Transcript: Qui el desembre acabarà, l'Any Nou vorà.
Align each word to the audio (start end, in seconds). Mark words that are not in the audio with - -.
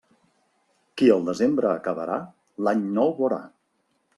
Qui 1.01 1.09
el 1.17 1.27
desembre 1.27 1.69
acabarà, 1.73 2.17
l'Any 2.69 2.85
Nou 2.99 3.17
vorà. 3.21 3.43